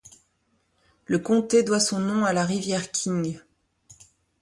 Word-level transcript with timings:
Le 1.05 1.19
comté 1.19 1.61
doit 1.61 1.79
son 1.79 1.99
nom 1.99 2.25
à 2.25 2.33
la 2.33 2.43
rivière 2.43 2.89
Kings. 2.91 3.39